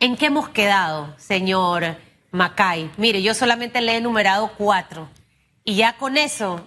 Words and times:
¿En 0.00 0.16
qué 0.16 0.26
hemos 0.26 0.48
quedado, 0.50 1.12
señor 1.18 1.96
Macay? 2.30 2.88
Mire, 2.98 3.20
yo 3.20 3.34
solamente 3.34 3.80
le 3.80 3.94
he 3.94 3.96
enumerado 3.96 4.52
cuatro. 4.56 5.08
Y 5.64 5.74
ya 5.74 5.96
con 5.96 6.16
eso 6.16 6.64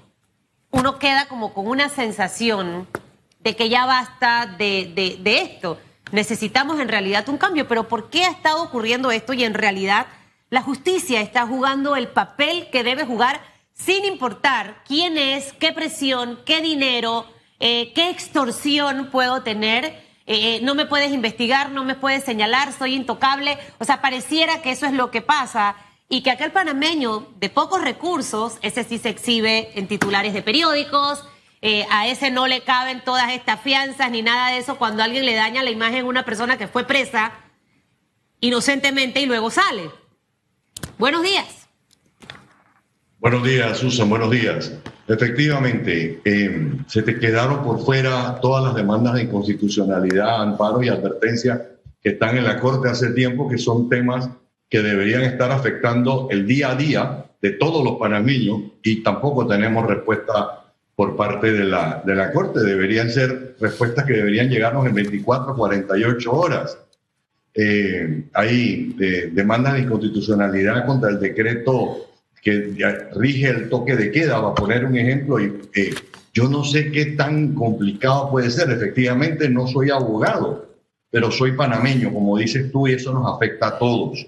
uno 0.70 1.00
queda 1.00 1.30
como 1.30 1.54
con 1.54 1.68
una 1.68 1.88
sensación 1.88 2.90
de 3.40 3.56
que 3.56 3.70
ya 3.70 3.86
basta 3.86 4.54
de, 4.58 5.22
esto. 5.24 5.80
Necesitamos 6.12 6.82
en 6.82 6.90
realidad 6.90 7.30
un 7.30 7.38
cambio. 7.38 7.70
Pero 7.70 7.88
¿por 7.88 8.10
qué 8.10 8.26
ha 8.26 8.32
estado 8.32 8.64
ocurriendo 8.64 9.12
esto? 9.12 9.32
Y 9.32 9.46
en 9.46 9.54
realidad 9.54 10.08
la 10.50 10.62
justicia 10.62 11.22
está 11.22 11.48
jugando 11.48 11.96
el 11.96 12.10
papel 12.10 12.68
que 12.70 12.84
debe 12.84 13.06
jugar 13.06 13.40
sin 13.74 14.04
importar 14.04 14.84
quién 14.86 15.18
es, 15.18 15.54
qué 15.54 15.72
presión, 15.72 16.42
qué 16.46 16.60
dinero, 16.60 17.26
eh, 17.62 17.94
qué 17.94 18.10
extorsión 18.10 19.10
puedo 19.10 19.42
tener. 19.42 20.11
Eh, 20.34 20.62
no 20.64 20.76
me 20.76 20.86
puedes 20.86 21.12
investigar, 21.12 21.72
no 21.72 21.84
me 21.84 21.96
puedes 21.96 22.24
señalar, 22.24 22.72
soy 22.72 22.96
intocable. 22.96 23.58
O 23.80 23.84
sea, 23.84 24.02
pareciera 24.02 24.62
que 24.62 24.72
eso 24.72 24.86
es 24.86 24.94
lo 24.94 25.12
que 25.12 25.22
pasa 25.22 25.76
y 26.08 26.24
que 26.24 26.32
aquel 26.32 26.54
panameño 26.54 27.28
de 27.36 27.50
pocos 27.50 27.82
recursos, 27.82 28.58
ese 28.62 28.86
sí 28.86 28.98
se 28.98 29.10
exhibe 29.10 29.78
en 29.78 29.90
titulares 29.90 30.34
de 30.34 30.42
periódicos, 30.42 31.26
eh, 31.62 31.86
a 31.92 32.08
ese 32.08 32.32
no 32.32 32.48
le 32.48 32.62
caben 32.62 33.04
todas 33.04 33.30
estas 33.34 33.60
fianzas 33.60 34.10
ni 34.10 34.22
nada 34.22 34.52
de 34.52 34.60
eso 34.60 34.78
cuando 34.78 35.04
alguien 35.04 35.26
le 35.26 35.36
daña 35.36 35.64
la 35.64 35.70
imagen 35.70 36.06
a 36.06 36.10
una 36.10 36.24
persona 36.24 36.58
que 36.58 36.70
fue 36.70 36.86
presa 36.86 37.34
inocentemente 38.40 39.20
y 39.20 39.26
luego 39.26 39.52
sale. 39.52 39.92
Buenos 40.98 41.24
días. 41.24 41.61
Buenos 43.22 43.44
días, 43.44 43.78
Susan, 43.78 44.10
buenos 44.10 44.32
días. 44.32 44.74
Efectivamente, 45.08 46.22
eh, 46.26 46.72
se 46.88 47.04
te 47.04 47.20
quedaron 47.20 47.64
por 47.64 47.80
fuera 47.86 48.40
todas 48.42 48.64
las 48.64 48.74
demandas 48.74 49.14
de 49.14 49.22
inconstitucionalidad, 49.22 50.42
amparo 50.42 50.82
y 50.82 50.90
advertencia 50.90 51.70
que 52.02 52.10
están 52.10 52.36
en 52.36 52.46
la 52.46 52.60
Corte 52.60 52.90
hace 52.90 53.12
tiempo, 53.12 53.48
que 53.48 53.60
son 53.60 53.88
temas 53.90 54.28
que 54.68 54.82
deberían 54.82 55.22
estar 55.22 55.52
afectando 55.52 56.30
el 56.32 56.48
día 56.48 56.72
a 56.72 56.76
día 56.76 57.26
de 57.40 57.52
todos 57.52 57.84
los 57.84 58.00
panameños 58.00 58.60
y 58.82 59.04
tampoco 59.04 59.46
tenemos 59.46 59.86
respuesta 59.86 60.66
por 60.96 61.16
parte 61.16 61.54
de 61.54 61.66
la, 61.66 62.02
de 62.04 62.16
la 62.16 62.32
Corte. 62.32 62.62
Deberían 62.62 63.12
ser 63.12 63.56
respuestas 63.60 64.06
que 64.06 64.14
deberían 64.14 64.50
llegarnos 64.50 64.88
en 64.88 64.96
24, 64.96 65.56
48 65.56 66.32
horas. 66.32 66.76
Eh, 67.54 68.24
hay 68.34 68.96
eh, 69.00 69.30
demandas 69.32 69.76
de 69.76 69.82
inconstitucionalidad 69.82 70.88
contra 70.88 71.12
el 71.12 71.20
decreto 71.20 72.08
que 72.42 72.74
rige 73.16 73.50
el 73.50 73.70
toque 73.70 73.96
de 73.96 74.12
queda, 74.12 74.40
va 74.40 74.52
a 74.52 74.56
poner 74.56 74.84
un 74.86 74.98
ejemplo, 74.98 75.40
y 75.40 75.62
eh, 75.76 75.94
yo 76.34 76.48
no 76.48 76.64
sé 76.64 76.92
qué 76.92 77.08
tan 77.08 77.54
complicado 77.54 78.32
puede 78.32 78.50
ser. 78.50 78.72
Efectivamente, 78.72 79.50
no 79.50 79.68
soy 79.68 79.90
abogado, 79.90 80.70
pero 81.10 81.30
soy 81.30 81.52
panameño, 81.54 82.14
como 82.14 82.38
dices 82.38 82.72
tú, 82.72 82.88
y 82.88 82.94
eso 82.94 83.14
nos 83.14 83.36
afecta 83.36 83.68
a 83.68 83.78
todos. 83.78 84.26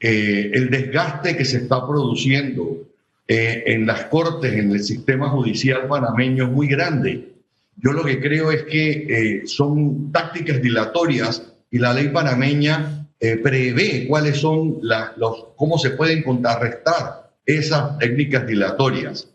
Eh, 0.00 0.50
el 0.54 0.70
desgaste 0.70 1.36
que 1.36 1.44
se 1.44 1.58
está 1.58 1.86
produciendo 1.86 2.78
eh, 3.26 3.64
en 3.66 3.86
las 3.86 4.04
cortes, 4.04 4.52
en 4.54 4.72
el 4.72 4.82
sistema 4.82 5.28
judicial 5.28 5.86
panameño 5.86 6.44
es 6.44 6.50
muy 6.50 6.66
grande. 6.66 7.34
Yo 7.76 7.92
lo 7.92 8.04
que 8.04 8.20
creo 8.20 8.50
es 8.50 8.62
que 8.64 8.90
eh, 8.90 9.46
son 9.46 10.10
tácticas 10.10 10.62
dilatorias 10.62 11.52
y 11.70 11.78
la 11.78 11.92
ley 11.92 12.08
panameña 12.08 12.94
prevé 13.20 14.06
cuáles 14.06 14.36
son 14.36 14.78
los, 14.80 15.46
cómo 15.56 15.76
se 15.76 15.90
pueden 15.90 16.22
contrarrestar 16.22 17.27
esas 17.48 17.98
técnicas 17.98 18.46
dilatorias. 18.46 19.28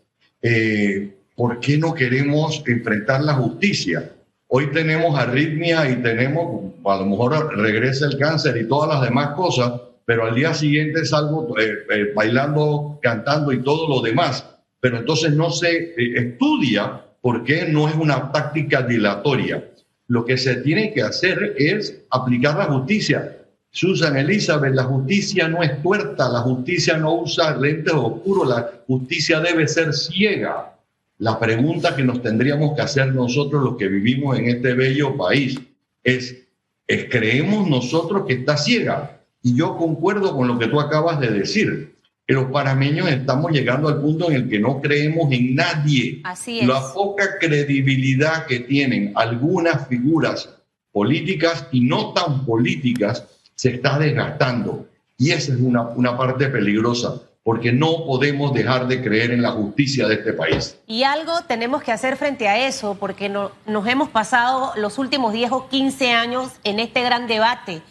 ¿Por 1.36 1.58
qué 1.58 1.76
no 1.78 1.94
queremos 1.94 2.62
enfrentar 2.66 3.22
la 3.22 3.34
justicia? 3.34 4.12
Hoy 4.46 4.70
tenemos 4.70 5.18
arritmia 5.18 5.90
y 5.90 5.96
tenemos, 5.96 6.72
a 6.84 6.96
lo 6.98 7.06
mejor 7.06 7.56
regresa 7.56 8.06
el 8.06 8.16
cáncer 8.18 8.56
y 8.56 8.68
todas 8.68 8.88
las 8.88 9.02
demás 9.02 9.34
cosas, 9.34 9.80
pero 10.04 10.26
al 10.26 10.36
día 10.36 10.54
siguiente 10.54 11.04
salgo 11.04 11.58
eh, 11.58 11.72
eh, 11.90 12.12
bailando, 12.14 13.00
cantando 13.02 13.52
y 13.52 13.64
todo 13.64 13.88
lo 13.88 14.00
demás. 14.00 14.48
Pero 14.78 14.98
entonces 14.98 15.32
no 15.32 15.50
se 15.50 15.72
eh, 15.76 15.94
estudia 15.96 17.04
por 17.20 17.42
qué 17.42 17.66
no 17.66 17.88
es 17.88 17.96
una 17.96 18.30
táctica 18.30 18.82
dilatoria. 18.82 19.64
Lo 20.06 20.24
que 20.24 20.38
se 20.38 20.56
tiene 20.56 20.92
que 20.92 21.02
hacer 21.02 21.56
es 21.58 22.04
aplicar 22.10 22.56
la 22.56 22.66
justicia. 22.66 23.38
Susan 23.74 24.16
Elizabeth, 24.16 24.72
la 24.72 24.84
justicia 24.84 25.48
no 25.48 25.60
es 25.60 25.82
tuerta, 25.82 26.28
la 26.28 26.42
justicia 26.42 26.96
no 26.96 27.22
usa 27.22 27.56
lentes 27.56 27.92
oscuros, 27.92 28.48
la 28.48 28.70
justicia 28.86 29.40
debe 29.40 29.66
ser 29.66 29.92
ciega. 29.92 30.76
La 31.18 31.40
pregunta 31.40 31.96
que 31.96 32.04
nos 32.04 32.22
tendríamos 32.22 32.76
que 32.76 32.82
hacer 32.82 33.12
nosotros 33.12 33.64
los 33.64 33.76
que 33.76 33.88
vivimos 33.88 34.38
en 34.38 34.48
este 34.48 34.74
bello 34.74 35.16
país 35.16 35.58
es, 36.04 36.46
¿es 36.86 37.06
¿creemos 37.10 37.68
nosotros 37.68 38.26
que 38.28 38.34
está 38.34 38.56
ciega? 38.56 39.20
Y 39.42 39.56
yo 39.56 39.76
concuerdo 39.76 40.36
con 40.36 40.46
lo 40.46 40.56
que 40.56 40.68
tú 40.68 40.78
acabas 40.78 41.18
de 41.18 41.32
decir, 41.32 41.96
que 42.28 42.34
los 42.34 42.52
panameños 42.52 43.08
estamos 43.08 43.50
llegando 43.50 43.88
al 43.88 44.00
punto 44.00 44.30
en 44.30 44.36
el 44.36 44.48
que 44.48 44.60
no 44.60 44.80
creemos 44.80 45.32
en 45.32 45.56
nadie. 45.56 46.20
Así 46.22 46.60
es. 46.60 46.68
La 46.68 46.80
poca 46.94 47.40
credibilidad 47.40 48.46
que 48.46 48.60
tienen 48.60 49.10
algunas 49.16 49.88
figuras 49.88 50.48
políticas 50.92 51.66
y 51.72 51.80
no 51.80 52.12
tan 52.12 52.46
políticas 52.46 53.26
se 53.54 53.74
está 53.74 53.98
desgastando. 53.98 54.86
Y 55.16 55.30
esa 55.30 55.52
es 55.52 55.60
una, 55.60 55.82
una 55.82 56.16
parte 56.16 56.48
peligrosa, 56.48 57.20
porque 57.42 57.72
no 57.72 58.04
podemos 58.04 58.52
dejar 58.52 58.88
de 58.88 59.02
creer 59.02 59.30
en 59.30 59.42
la 59.42 59.50
justicia 59.52 60.08
de 60.08 60.14
este 60.14 60.32
país. 60.32 60.78
Y 60.86 61.04
algo 61.04 61.42
tenemos 61.46 61.82
que 61.82 61.92
hacer 61.92 62.16
frente 62.16 62.48
a 62.48 62.66
eso, 62.66 62.96
porque 62.98 63.28
no, 63.28 63.52
nos 63.66 63.86
hemos 63.86 64.08
pasado 64.08 64.72
los 64.76 64.98
últimos 64.98 65.32
10 65.32 65.52
o 65.52 65.68
15 65.68 66.12
años 66.12 66.50
en 66.64 66.80
este 66.80 67.02
gran 67.02 67.26
debate 67.26 67.82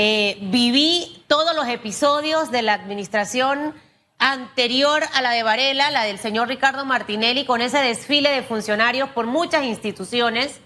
eh, 0.00 0.38
viví 0.42 1.24
todos 1.26 1.56
los 1.56 1.66
episodios 1.66 2.52
de 2.52 2.62
la 2.62 2.74
administración 2.74 3.74
anterior 4.20 5.02
a 5.12 5.22
la 5.22 5.32
de 5.32 5.42
Varela, 5.42 5.90
la 5.90 6.04
del 6.04 6.20
señor 6.20 6.46
Ricardo 6.46 6.84
Martinelli, 6.84 7.44
con 7.44 7.60
ese 7.60 7.78
desfile 7.78 8.30
de 8.30 8.44
funcionarios 8.44 9.08
por 9.08 9.26
muchas 9.26 9.64
instituciones. 9.64 10.60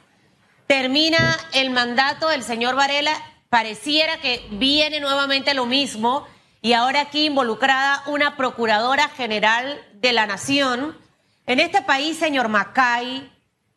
Termina 0.66 1.38
el 1.54 1.70
mandato 1.70 2.28
del 2.28 2.42
señor 2.42 2.76
Varela, 2.76 3.12
pareciera 3.52 4.16
que 4.16 4.48
viene 4.52 4.98
nuevamente 4.98 5.52
lo 5.52 5.66
mismo 5.66 6.26
y 6.62 6.72
ahora 6.72 7.02
aquí 7.02 7.26
involucrada 7.26 8.02
una 8.06 8.34
procuradora 8.38 9.10
general 9.10 9.78
de 9.92 10.14
la 10.14 10.24
nación. 10.24 10.96
En 11.44 11.60
este 11.60 11.82
país, 11.82 12.16
señor 12.16 12.48
Macay, 12.48 13.30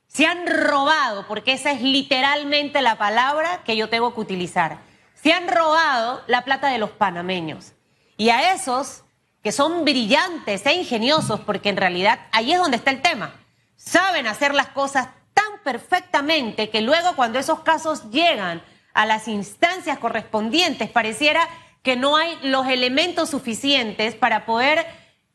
se 0.07 0.27
han 0.27 0.47
robado, 0.47 1.27
porque 1.27 1.51
esa 1.51 1.73
es 1.73 1.81
literalmente 1.81 2.81
la 2.81 2.97
palabra 2.97 3.63
que 3.65 3.75
yo 3.75 3.89
tengo 3.89 4.15
que 4.15 4.21
utilizar 4.21 4.79
se 5.13 5.33
han 5.33 5.49
robado 5.49 6.23
la 6.27 6.45
plata 6.45 6.69
de 6.69 6.77
los 6.77 6.91
panameños. 6.91 7.73
Y 8.15 8.29
a 8.29 8.53
esos 8.53 9.03
que 9.43 9.51
son 9.51 9.83
brillantes 9.83 10.65
e 10.67 10.73
ingeniosos, 10.73 11.41
porque 11.41 11.67
en 11.67 11.75
realidad 11.75 12.21
ahí 12.31 12.53
es 12.53 12.59
donde 12.59 12.77
está 12.77 12.91
el 12.91 13.01
tema, 13.01 13.33
saben 13.75 14.25
hacer 14.25 14.53
las 14.53 14.67
cosas 14.67 15.09
tan 15.33 15.59
perfectamente 15.65 16.69
que 16.69 16.79
luego 16.79 17.13
cuando 17.17 17.39
esos 17.39 17.59
casos 17.59 18.09
llegan 18.09 18.63
a 18.95 19.05
las 19.05 19.27
instancias 19.27 19.99
correspondientes, 19.99 20.89
pareciera 20.89 21.47
que 21.83 21.95
no 21.95 22.15
hay 22.15 22.35
los 22.41 22.65
elementos 22.65 23.29
suficientes 23.29 24.15
para 24.15 24.45
poder 24.45 24.87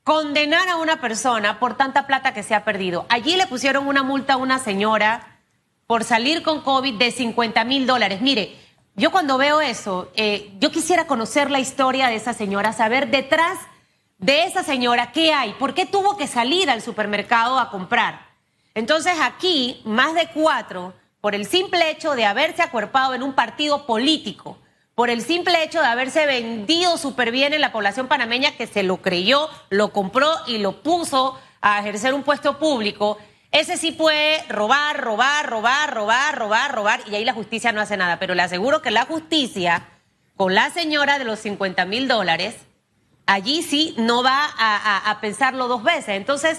condenar 0.02 0.66
a 0.68 0.76
una 0.76 1.00
persona 1.00 1.60
por 1.60 1.76
tanta 1.76 2.06
plata 2.06 2.34
que 2.34 2.42
se 2.42 2.54
ha 2.54 2.64
perdido. 2.64 3.06
Allí 3.10 3.36
le 3.36 3.46
pusieron 3.46 3.86
una 3.86 4.02
multa 4.02 4.32
a 4.32 4.38
una 4.38 4.58
señora 4.58 5.38
por 5.86 6.04
salir 6.04 6.42
con 6.42 6.62
COVID 6.62 6.94
de 6.94 7.12
50 7.12 7.62
mil 7.64 7.86
dólares. 7.86 8.22
Mire, 8.22 8.56
yo 8.96 9.12
cuando 9.12 9.36
veo 9.36 9.60
eso, 9.60 10.10
eh, 10.16 10.52
yo 10.58 10.70
quisiera 10.70 11.06
conocer 11.06 11.50
la 11.50 11.60
historia 11.60 12.08
de 12.08 12.16
esa 12.16 12.32
señora, 12.32 12.72
saber 12.72 13.10
detrás 13.10 13.58
de 14.18 14.44
esa 14.44 14.64
señora 14.64 15.12
qué 15.12 15.34
hay, 15.34 15.52
por 15.52 15.74
qué 15.74 15.84
tuvo 15.84 16.16
que 16.16 16.26
salir 16.26 16.70
al 16.70 16.80
supermercado 16.80 17.58
a 17.58 17.70
comprar. 17.70 18.26
Entonces 18.74 19.14
aquí, 19.20 19.82
más 19.84 20.14
de 20.14 20.28
cuatro, 20.32 20.94
por 21.20 21.34
el 21.34 21.46
simple 21.46 21.90
hecho 21.90 22.14
de 22.14 22.24
haberse 22.24 22.62
acuerpado 22.62 23.14
en 23.14 23.22
un 23.22 23.34
partido 23.34 23.86
político, 23.86 24.58
por 24.94 25.10
el 25.10 25.22
simple 25.22 25.62
hecho 25.62 25.80
de 25.80 25.86
haberse 25.86 26.26
vendido 26.26 26.98
súper 26.98 27.30
bien 27.30 27.52
en 27.54 27.60
la 27.60 27.72
población 27.72 28.08
panameña 28.08 28.56
que 28.56 28.66
se 28.66 28.82
lo 28.82 28.98
creyó, 28.98 29.48
lo 29.70 29.92
compró 29.92 30.30
y 30.46 30.58
lo 30.58 30.82
puso 30.82 31.38
a 31.60 31.80
ejercer 31.80 32.14
un 32.14 32.22
puesto 32.22 32.58
público, 32.58 33.18
ese 33.52 33.76
sí 33.76 33.90
puede 33.90 34.44
robar, 34.48 35.00
robar, 35.00 35.48
robar, 35.48 35.92
robar, 35.92 36.38
robar, 36.38 36.72
robar, 36.72 37.00
y 37.10 37.16
ahí 37.16 37.24
la 37.24 37.32
justicia 37.32 37.72
no 37.72 37.80
hace 37.80 37.96
nada. 37.96 38.18
Pero 38.18 38.34
le 38.34 38.42
aseguro 38.42 38.80
que 38.80 38.92
la 38.92 39.06
justicia, 39.06 39.88
con 40.36 40.54
la 40.54 40.70
señora 40.70 41.18
de 41.18 41.24
los 41.24 41.40
50 41.40 41.84
mil 41.84 42.06
dólares, 42.06 42.54
allí 43.26 43.62
sí 43.62 43.94
no 43.98 44.22
va 44.22 44.50
a, 44.56 45.18
pensarlo 45.20 45.66
dos 45.66 45.82
veces. 45.82 46.10
Entonces, 46.10 46.58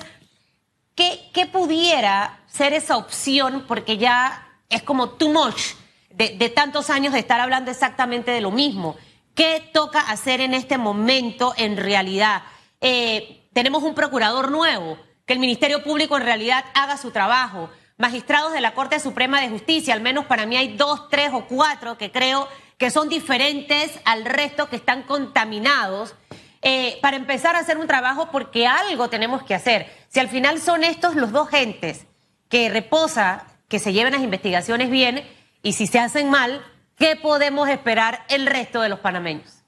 ¿qué, 0.95 1.29
¿qué, 1.33 1.45
pudiera 1.45 2.39
ser 2.47 2.73
esa 2.73 2.97
opción? 2.97 3.63
Porque 3.67 3.97
ya 3.97 4.50
es 4.71 4.81
como 4.83 5.09
too 5.11 5.29
much 5.29 5.75
de, 6.09 6.49
tantos 6.49 6.89
años 6.89 7.13
de 7.13 7.19
estar 7.19 7.39
hablando 7.39 7.71
exactamente 7.71 8.31
de 8.31 8.41
lo 8.41 8.51
mismo. 8.51 8.95
¿Qué 9.35 9.69
toca 9.73 9.99
hacer 9.99 10.41
en 10.41 10.53
este 10.53 10.77
momento 10.77 11.53
en 11.57 11.77
realidad? 11.77 12.43
Eh, 12.81 13.47
tenemos 13.53 13.83
un 13.83 13.95
procurador 13.95 14.51
nuevo 14.51 14.97
que 15.25 15.33
el 15.33 15.39
Ministerio 15.39 15.83
Público 15.83 16.17
en 16.17 16.23
realidad 16.23 16.65
haga 16.73 16.97
su 16.97 17.11
trabajo. 17.11 17.69
Magistrados 17.97 18.53
de 18.53 18.61
la 18.61 18.73
Corte 18.73 18.99
Suprema 18.99 19.41
de 19.41 19.49
Justicia, 19.49 19.93
al 19.93 20.01
menos 20.01 20.25
para 20.25 20.45
mí 20.45 20.57
hay 20.57 20.75
dos, 20.75 21.07
tres 21.09 21.29
o 21.33 21.45
cuatro 21.45 21.97
que 21.97 22.11
creo 22.11 22.47
que 22.77 22.89
son 22.89 23.09
diferentes 23.09 23.91
al 24.05 24.25
resto, 24.25 24.69
que 24.69 24.75
están 24.75 25.03
contaminados, 25.03 26.15
eh, 26.63 26.97
para 27.01 27.17
empezar 27.17 27.55
a 27.55 27.59
hacer 27.59 27.77
un 27.77 27.87
trabajo 27.87 28.29
porque 28.31 28.65
algo 28.65 29.09
tenemos 29.09 29.43
que 29.43 29.53
hacer. 29.53 29.87
Si 30.07 30.19
al 30.19 30.29
final 30.29 30.59
son 30.59 30.83
estos 30.83 31.15
los 31.15 31.31
dos 31.31 31.49
gentes 31.49 32.07
que 32.49 32.69
reposa 32.69 33.50
que 33.71 33.79
se 33.79 33.93
lleven 33.93 34.11
las 34.11 34.21
investigaciones 34.21 34.91
bien 34.91 35.21
y 35.63 35.71
si 35.73 35.87
se 35.87 35.97
hacen 35.97 36.29
mal, 36.29 36.61
¿qué 36.97 37.15
podemos 37.15 37.69
esperar 37.69 38.19
el 38.29 38.45
resto 38.45 38.81
de 38.81 38.89
los 38.89 38.99
panameños? 38.99 39.63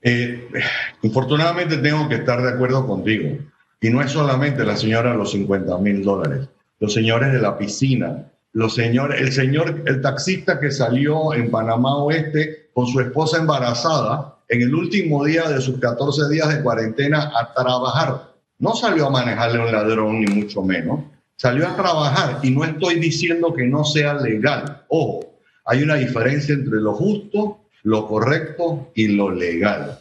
Eh, 0.00 0.48
infortunadamente 1.02 1.76
tengo 1.76 2.08
que 2.08 2.16
estar 2.16 2.42
de 2.42 2.48
acuerdo 2.48 2.86
contigo. 2.86 3.36
Y 3.82 3.90
no 3.90 4.00
es 4.00 4.12
solamente 4.12 4.64
la 4.64 4.76
señora 4.76 5.12
los 5.12 5.32
50 5.32 5.76
mil 5.78 6.02
dólares, 6.02 6.48
los 6.80 6.94
señores 6.94 7.32
de 7.32 7.38
la 7.38 7.58
piscina, 7.58 8.24
los 8.54 8.74
señores, 8.74 9.20
el 9.20 9.30
señor, 9.30 9.82
el 9.84 10.00
taxista 10.00 10.58
que 10.58 10.70
salió 10.70 11.34
en 11.34 11.50
Panamá 11.50 11.96
Oeste 11.96 12.70
con 12.72 12.86
su 12.86 12.98
esposa 13.00 13.38
embarazada 13.38 14.38
en 14.48 14.62
el 14.62 14.74
último 14.74 15.22
día 15.24 15.50
de 15.50 15.60
sus 15.60 15.78
14 15.78 16.30
días 16.30 16.48
de 16.48 16.62
cuarentena 16.62 17.30
a 17.38 17.52
trabajar. 17.52 18.32
No 18.58 18.74
salió 18.74 19.08
a 19.08 19.10
manejarle 19.10 19.58
un 19.58 19.70
ladrón, 19.70 20.20
ni 20.20 20.34
mucho 20.34 20.62
menos. 20.62 21.11
Salió 21.42 21.66
a 21.66 21.74
trabajar 21.74 22.38
y 22.44 22.52
no 22.52 22.62
estoy 22.62 23.00
diciendo 23.00 23.52
que 23.52 23.66
no 23.66 23.82
sea 23.82 24.14
legal. 24.14 24.84
Ojo, 24.86 25.40
hay 25.64 25.82
una 25.82 25.96
diferencia 25.96 26.54
entre 26.54 26.80
lo 26.80 26.94
justo 26.94 27.62
lo 27.82 28.06
correcto 28.06 28.92
y 28.94 29.08
lo 29.08 29.28
legal. 29.28 29.98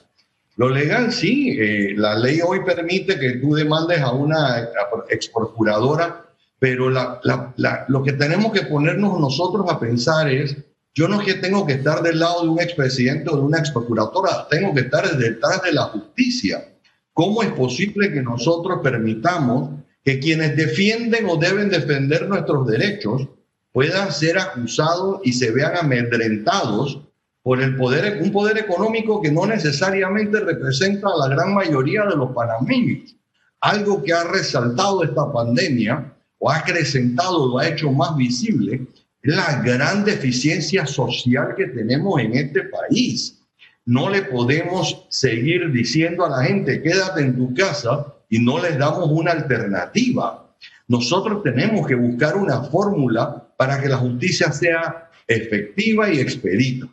Lo 0.55 0.69
legal 0.69 1.11
sí, 1.11 1.57
eh, 1.59 1.95
la 1.97 2.15
ley 2.15 2.41
hoy 2.45 2.63
permite 2.63 3.17
que 3.17 3.37
tú 3.37 3.55
demandes 3.55 4.01
a 4.01 4.11
una 4.11 4.69
ex 5.09 5.29
procuradora, 5.29 6.27
pero 6.59 6.91
lo 6.91 8.03
que 8.03 8.13
tenemos 8.13 8.51
que 8.51 8.67
ponernos 8.67 9.19
nosotros 9.19 9.65
a 9.67 9.79
pensar 9.79 10.29
es, 10.29 10.55
yo 10.93 11.07
no 11.07 11.21
es 11.21 11.25
que 11.25 11.41
tengo 11.41 11.65
que 11.65 11.73
estar 11.73 12.03
del 12.03 12.19
lado 12.19 12.43
de 12.43 12.49
un 12.49 12.61
expresidente 12.61 13.31
o 13.31 13.37
de 13.37 13.41
una 13.41 13.57
ex 13.57 13.71
procuradora, 13.71 14.47
tengo 14.47 14.75
que 14.75 14.81
estar 14.81 15.17
detrás 15.17 15.63
de 15.63 15.71
la 15.71 15.85
justicia. 15.85 16.67
¿Cómo 17.13 17.41
es 17.41 17.49
posible 17.53 18.13
que 18.13 18.21
nosotros 18.21 18.81
permitamos 18.83 19.80
que 20.03 20.19
quienes 20.19 20.55
defienden 20.55 21.25
o 21.27 21.37
deben 21.37 21.69
defender 21.69 22.27
nuestros 22.27 22.67
derechos 22.67 23.27
puedan 23.71 24.11
ser 24.11 24.37
acusados 24.37 25.21
y 25.23 25.33
se 25.33 25.51
vean 25.51 25.77
amedrentados 25.77 26.99
por 27.43 27.61
el 27.61 27.75
poder, 27.75 28.21
un 28.21 28.31
poder 28.31 28.57
económico 28.57 29.21
que 29.21 29.31
no 29.31 29.45
necesariamente 29.45 30.39
representa 30.39 31.07
a 31.07 31.27
la 31.27 31.35
gran 31.35 31.53
mayoría 31.53 32.05
de 32.05 32.15
los 32.15 32.31
panameños. 32.31 33.15
Algo 33.61 34.03
que 34.03 34.13
ha 34.13 34.23
resaltado 34.23 35.03
esta 35.03 35.31
pandemia 35.31 36.13
o 36.39 36.49
ha 36.49 36.57
acrecentado, 36.57 37.47
lo 37.47 37.59
ha 37.59 37.67
hecho 37.67 37.91
más 37.91 38.15
visible, 38.15 38.87
es 39.23 39.35
la 39.35 39.61
gran 39.61 40.03
deficiencia 40.03 40.85
social 40.85 41.53
que 41.55 41.67
tenemos 41.67 42.19
en 42.19 42.35
este 42.35 42.63
país. 42.63 43.39
No 43.85 44.09
le 44.09 44.23
podemos 44.23 45.05
seguir 45.09 45.71
diciendo 45.71 46.25
a 46.25 46.29
la 46.29 46.43
gente, 46.43 46.81
quédate 46.81 47.21
en 47.21 47.35
tu 47.35 47.53
casa 47.53 48.13
y 48.31 48.39
no 48.39 48.59
les 48.59 48.79
damos 48.79 49.09
una 49.11 49.31
alternativa. 49.31 50.55
Nosotros 50.87 51.43
tenemos 51.43 51.85
que 51.85 51.95
buscar 51.95 52.37
una 52.37 52.63
fórmula 52.63 53.45
para 53.57 53.79
que 53.79 53.89
la 53.89 53.97
justicia 53.97 54.51
sea 54.53 55.11
efectiva 55.27 56.09
y 56.09 56.19
expedita. 56.19 56.87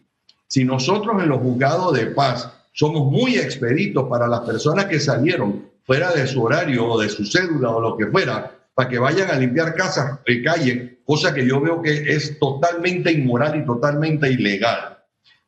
Si 0.48 0.64
nosotros 0.64 1.22
en 1.22 1.28
los 1.28 1.40
juzgados 1.40 1.96
de 1.96 2.06
paz 2.06 2.52
somos 2.72 3.10
muy 3.10 3.36
expeditos 3.36 4.08
para 4.08 4.26
las 4.26 4.40
personas 4.40 4.86
que 4.86 4.98
salieron 4.98 5.70
fuera 5.84 6.12
de 6.12 6.26
su 6.26 6.42
horario 6.42 6.86
o 6.86 7.00
de 7.00 7.08
su 7.08 7.24
cédula 7.24 7.70
o 7.70 7.80
lo 7.80 7.96
que 7.96 8.06
fuera, 8.08 8.52
para 8.74 8.88
que 8.88 8.98
vayan 8.98 9.30
a 9.30 9.38
limpiar 9.38 9.74
casas 9.74 10.18
de 10.26 10.42
calle, 10.42 10.98
cosa 11.04 11.32
que 11.32 11.46
yo 11.46 11.60
veo 11.60 11.80
que 11.80 12.14
es 12.14 12.38
totalmente 12.40 13.12
inmoral 13.12 13.60
y 13.60 13.64
totalmente 13.64 14.30
ilegal. 14.30 14.98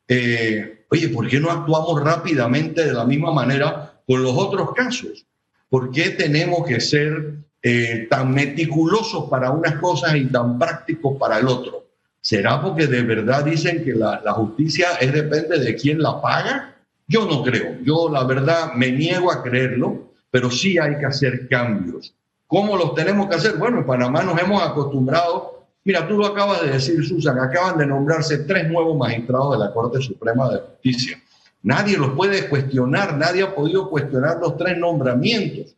Eh, 0.06 0.84
oye, 0.88 1.08
¿por 1.08 1.28
qué 1.28 1.40
no 1.40 1.50
actuamos 1.50 2.00
rápidamente 2.02 2.84
de 2.84 2.92
la 2.92 3.04
misma 3.04 3.32
manera 3.32 4.00
con 4.06 4.22
los 4.22 4.36
otros 4.36 4.72
casos? 4.72 5.26
¿Por 5.70 5.92
qué 5.92 6.10
tenemos 6.10 6.66
que 6.66 6.80
ser 6.80 7.36
eh, 7.62 8.08
tan 8.10 8.34
meticulosos 8.34 9.30
para 9.30 9.52
unas 9.52 9.76
cosas 9.76 10.16
y 10.16 10.26
tan 10.26 10.58
prácticos 10.58 11.16
para 11.16 11.38
el 11.38 11.46
otro? 11.46 11.86
¿Será 12.20 12.60
porque 12.60 12.88
de 12.88 13.02
verdad 13.02 13.44
dicen 13.44 13.84
que 13.84 13.94
la, 13.94 14.20
justicia 14.32 14.96
es 15.00 15.12
depende 15.12 15.60
de 15.60 15.74
quién 15.76 16.02
la 16.02 16.20
paga? 16.20 16.74
Yo 17.06 17.24
no 17.24 17.42
creo. 17.42 17.78
Yo 17.82 18.10
la 18.10 18.24
verdad 18.24 18.74
me 18.74 18.90
niego 18.90 19.30
a 19.30 19.42
creerlo, 19.42 20.10
pero 20.30 20.50
sí 20.50 20.76
hay 20.76 20.98
que 20.98 21.06
hacer 21.06 21.48
cambios. 21.48 22.14
¿Cómo 22.48 22.76
los 22.76 22.94
tenemos 22.94 23.28
que 23.28 23.36
hacer? 23.36 23.56
Bueno, 23.56 23.78
en 23.78 23.86
Panamá 23.86 24.24
nos 24.24 24.40
hemos 24.42 24.60
acostumbrado. 24.60 25.66
Mira, 25.84 26.06
tú 26.06 26.18
lo 26.18 26.26
acabas 26.26 26.62
de 26.62 26.72
decir, 26.72 27.06
Susan, 27.06 27.38
acaban 27.38 27.78
de 27.78 27.86
nombrarse 27.86 28.38
tres 28.38 28.68
nuevos 28.68 28.96
magistrados 28.98 29.52
de 29.52 29.64
la 29.64 29.72
Corte 29.72 30.02
Suprema 30.02 30.50
de 30.50 30.58
Justicia. 30.58 31.22
Nadie 31.62 31.98
los 31.98 32.12
puede 32.12 32.48
cuestionar, 32.48 33.16
nadie 33.16 33.42
ha 33.42 33.54
podido 33.54 33.90
cuestionar 33.90 34.38
los 34.40 34.56
tres 34.56 34.78
nombramientos. 34.78 35.76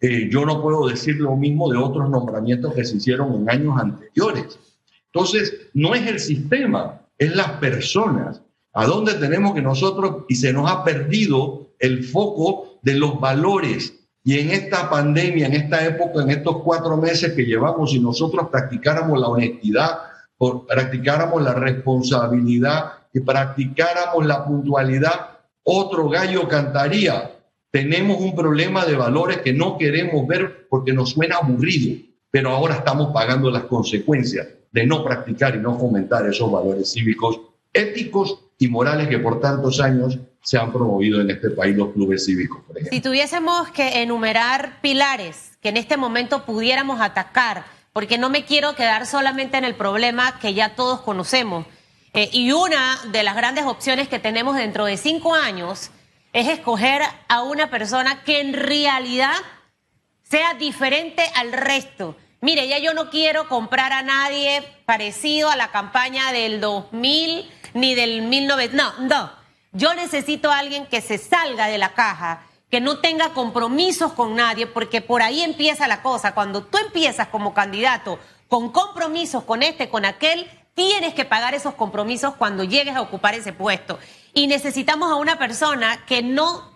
Eh, 0.00 0.28
yo 0.30 0.44
no 0.44 0.60
puedo 0.60 0.88
decir 0.88 1.16
lo 1.16 1.36
mismo 1.36 1.70
de 1.70 1.78
otros 1.78 2.10
nombramientos 2.10 2.74
que 2.74 2.84
se 2.84 2.96
hicieron 2.96 3.34
en 3.34 3.48
años 3.48 3.78
anteriores. 3.80 4.58
Entonces, 5.06 5.68
no 5.74 5.94
es 5.94 6.06
el 6.06 6.18
sistema, 6.18 7.00
es 7.16 7.34
las 7.34 7.52
personas. 7.52 8.42
¿A 8.74 8.86
dónde 8.86 9.14
tenemos 9.14 9.54
que 9.54 9.62
nosotros, 9.62 10.24
y 10.28 10.34
se 10.34 10.52
nos 10.52 10.70
ha 10.70 10.82
perdido 10.82 11.68
el 11.78 12.04
foco 12.04 12.78
de 12.82 12.94
los 12.94 13.20
valores? 13.20 13.94
Y 14.24 14.38
en 14.38 14.50
esta 14.50 14.88
pandemia, 14.88 15.46
en 15.46 15.54
esta 15.54 15.84
época, 15.86 16.22
en 16.22 16.30
estos 16.30 16.62
cuatro 16.62 16.96
meses 16.96 17.32
que 17.32 17.44
llevamos, 17.44 17.90
si 17.90 18.00
nosotros 18.00 18.48
practicáramos 18.50 19.20
la 19.20 19.28
honestidad, 19.28 19.98
practicáramos 20.68 21.42
la 21.42 21.54
responsabilidad 21.54 23.01
y 23.12 23.20
practicáramos 23.20 24.24
la 24.26 24.44
puntualidad, 24.44 25.38
otro 25.62 26.08
gallo 26.08 26.48
cantaría. 26.48 27.30
Tenemos 27.70 28.18
un 28.20 28.34
problema 28.34 28.84
de 28.84 28.96
valores 28.96 29.38
que 29.38 29.52
no 29.52 29.78
queremos 29.78 30.26
ver 30.26 30.66
porque 30.68 30.92
nos 30.92 31.10
suena 31.10 31.36
aburrido, 31.36 32.00
pero 32.30 32.50
ahora 32.50 32.76
estamos 32.76 33.12
pagando 33.12 33.50
las 33.50 33.64
consecuencias 33.64 34.48
de 34.70 34.86
no 34.86 35.04
practicar 35.04 35.54
y 35.54 35.58
no 35.58 35.78
fomentar 35.78 36.26
esos 36.26 36.50
valores 36.50 36.92
cívicos, 36.92 37.40
éticos 37.72 38.38
y 38.58 38.68
morales 38.68 39.08
que 39.08 39.18
por 39.18 39.40
tantos 39.40 39.80
años 39.80 40.18
se 40.42 40.58
han 40.58 40.72
promovido 40.72 41.20
en 41.20 41.30
este 41.30 41.50
país 41.50 41.76
los 41.76 41.92
clubes 41.92 42.24
cívicos. 42.24 42.62
Por 42.66 42.78
Si 42.88 43.00
tuviésemos 43.00 43.70
que 43.70 44.02
enumerar 44.02 44.80
pilares 44.80 45.52
que 45.60 45.68
en 45.68 45.76
este 45.76 45.96
momento 45.96 46.44
pudiéramos 46.44 47.00
atacar, 47.00 47.64
porque 47.92 48.18
no 48.18 48.30
me 48.30 48.44
quiero 48.44 48.74
quedar 48.74 49.06
solamente 49.06 49.56
en 49.56 49.64
el 49.64 49.74
problema 49.74 50.38
que 50.40 50.54
ya 50.54 50.74
todos 50.74 51.00
conocemos, 51.02 51.66
eh, 52.12 52.28
y 52.32 52.52
una 52.52 52.98
de 53.06 53.22
las 53.22 53.36
grandes 53.36 53.64
opciones 53.64 54.08
que 54.08 54.18
tenemos 54.18 54.56
dentro 54.56 54.84
de 54.84 54.96
cinco 54.96 55.34
años 55.34 55.90
es 56.32 56.48
escoger 56.48 57.02
a 57.28 57.42
una 57.42 57.70
persona 57.70 58.22
que 58.24 58.40
en 58.40 58.52
realidad 58.52 59.34
sea 60.22 60.54
diferente 60.54 61.22
al 61.34 61.52
resto, 61.52 62.16
Mire, 62.42 62.66
ya 62.66 62.80
yo 62.80 62.92
no 62.92 63.08
quiero 63.08 63.48
comprar 63.48 63.92
a 63.92 64.02
nadie 64.02 64.64
parecido 64.84 65.48
a 65.48 65.54
la 65.54 65.70
campaña 65.70 66.32
del 66.32 66.60
2000 66.60 67.48
ni 67.74 67.94
del 67.94 68.22
1900. 68.22 68.74
No, 68.74 69.06
no. 69.06 69.30
Yo 69.70 69.94
necesito 69.94 70.50
a 70.50 70.58
alguien 70.58 70.86
que 70.86 71.00
se 71.00 71.18
salga 71.18 71.68
de 71.68 71.78
la 71.78 71.90
caja, 71.90 72.42
que 72.68 72.80
no 72.80 72.98
tenga 72.98 73.28
compromisos 73.28 74.12
con 74.14 74.34
nadie, 74.34 74.66
porque 74.66 75.00
por 75.00 75.22
ahí 75.22 75.40
empieza 75.40 75.86
la 75.86 76.02
cosa. 76.02 76.34
Cuando 76.34 76.64
tú 76.64 76.78
empiezas 76.78 77.28
como 77.28 77.54
candidato 77.54 78.18
con 78.48 78.72
compromisos 78.72 79.44
con 79.44 79.62
este, 79.62 79.88
con 79.88 80.04
aquel, 80.04 80.50
tienes 80.74 81.14
que 81.14 81.24
pagar 81.24 81.54
esos 81.54 81.74
compromisos 81.74 82.34
cuando 82.36 82.64
llegues 82.64 82.96
a 82.96 83.02
ocupar 83.02 83.34
ese 83.34 83.52
puesto. 83.52 83.98
Y 84.34 84.46
necesitamos 84.46 85.10
a 85.10 85.16
una 85.16 85.38
persona 85.38 86.04
que 86.06 86.22
no 86.22 86.72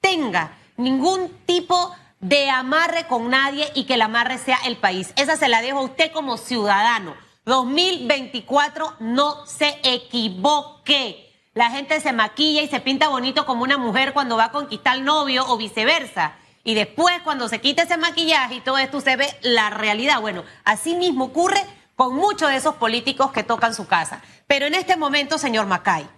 tenga 0.00 0.56
ningún 0.76 1.28
tipo 1.46 1.94
de 2.20 2.50
amarre 2.50 3.06
con 3.06 3.30
nadie 3.30 3.70
y 3.74 3.84
que 3.84 3.94
el 3.94 4.02
amarre 4.02 4.38
sea 4.38 4.58
el 4.66 4.76
país. 4.76 5.12
Esa 5.16 5.36
se 5.36 5.48
la 5.48 5.62
dejo 5.62 5.78
a 5.78 5.84
usted 5.84 6.12
como 6.12 6.36
ciudadano. 6.36 7.14
2024 7.46 8.96
no 9.00 9.46
se 9.46 9.78
equivoque. 9.82 11.26
La 11.54 11.70
gente 11.70 12.00
se 12.00 12.12
maquilla 12.12 12.62
y 12.62 12.68
se 12.68 12.80
pinta 12.80 13.08
bonito 13.08 13.46
como 13.46 13.64
una 13.64 13.78
mujer 13.78 14.12
cuando 14.12 14.36
va 14.36 14.44
a 14.46 14.52
conquistar 14.52 14.94
al 14.94 15.04
novio 15.04 15.44
o 15.48 15.56
viceversa. 15.56 16.34
Y 16.62 16.74
después 16.74 17.20
cuando 17.24 17.48
se 17.48 17.60
quita 17.60 17.82
ese 17.82 17.96
maquillaje 17.96 18.56
y 18.56 18.60
todo 18.60 18.78
esto 18.78 19.00
se 19.00 19.16
ve 19.16 19.26
la 19.40 19.70
realidad. 19.70 20.20
Bueno, 20.20 20.44
así 20.64 20.94
mismo 20.94 21.26
ocurre 21.26 21.60
con 22.00 22.14
muchos 22.14 22.48
de 22.48 22.56
esos 22.56 22.76
políticos 22.76 23.30
que 23.30 23.42
tocan 23.42 23.74
su 23.74 23.86
casa. 23.86 24.22
Pero 24.46 24.64
en 24.64 24.74
este 24.74 24.96
momento, 24.96 25.36
señor 25.36 25.66
Macay, 25.66 26.08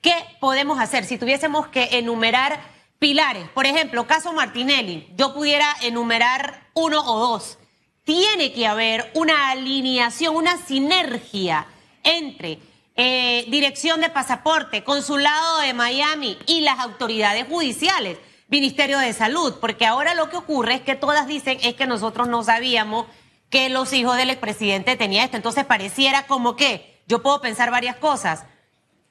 ¿qué 0.00 0.14
podemos 0.40 0.80
hacer 0.80 1.04
si 1.04 1.18
tuviésemos 1.18 1.66
que 1.66 1.98
enumerar 1.98 2.58
pilares. 2.98 3.46
Por 3.50 3.66
ejemplo, 3.66 4.06
caso 4.06 4.32
Martinelli, 4.32 5.06
yo 5.14 5.34
pudiera 5.34 5.66
enumerar 5.82 6.70
uno 6.72 7.00
o 7.00 7.18
dos. 7.18 7.58
Tiene 8.04 8.54
que 8.54 8.66
haber 8.66 9.10
una 9.12 9.50
alineación, 9.50 10.34
una 10.34 10.56
sinergia 10.56 11.66
entre 12.02 12.58
eh, 12.94 13.44
dirección 13.50 14.00
de 14.00 14.08
pasaporte, 14.08 14.84
consulado 14.84 15.60
de 15.60 15.74
Miami 15.74 16.38
y 16.46 16.62
las 16.62 16.78
autoridades 16.78 17.46
judiciales, 17.46 18.16
Ministerio 18.48 18.98
de 19.00 19.12
Salud, 19.12 19.56
porque 19.60 19.84
ahora 19.84 20.14
lo 20.14 20.30
que 20.30 20.38
ocurre 20.38 20.76
es 20.76 20.80
que 20.80 20.94
todas 20.94 21.26
dicen 21.26 21.58
es 21.62 21.74
que 21.74 21.86
nosotros 21.86 22.26
no 22.26 22.42
sabíamos 22.42 23.04
que 23.50 23.68
los 23.68 23.92
hijos 23.92 24.16
del 24.16 24.30
expresidente 24.30 24.96
tenían 24.96 25.24
esto. 25.24 25.36
Entonces 25.36 25.64
pareciera 25.64 26.26
como 26.26 26.56
que 26.56 27.00
yo 27.06 27.22
puedo 27.22 27.40
pensar 27.40 27.70
varias 27.70 27.96
cosas 27.96 28.44